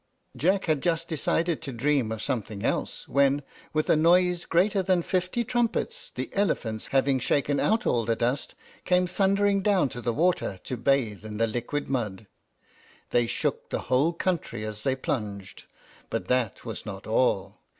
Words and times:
Jack 0.35 0.65
had 0.65 0.81
just 0.81 1.07
decided 1.07 1.61
to 1.61 1.71
dream 1.71 2.11
of 2.11 2.23
something 2.23 2.65
else, 2.65 3.07
when, 3.07 3.43
with 3.71 3.87
a 3.87 3.95
noise 3.95 4.45
greater 4.45 4.81
than 4.81 5.03
fifty 5.03 5.43
trumpets, 5.43 6.11
the 6.15 6.31
elephants, 6.33 6.87
having 6.87 7.19
shaken 7.19 7.59
out 7.59 7.85
all 7.85 8.03
the 8.03 8.15
dust, 8.15 8.55
came 8.83 9.05
thundering 9.05 9.61
down 9.61 9.89
to 9.89 10.01
the 10.01 10.11
water 10.11 10.59
to 10.63 10.75
bathe 10.75 11.23
in 11.23 11.37
the 11.37 11.45
liquid 11.45 11.87
mud. 11.87 12.25
They 13.11 13.27
shook 13.27 13.69
the 13.69 13.79
whole 13.93 14.11
country 14.11 14.65
as 14.65 14.81
they 14.81 14.95
plunged; 14.95 15.65
but 16.09 16.27
that 16.29 16.65
was 16.65 16.83
not 16.83 17.05
all. 17.05 17.59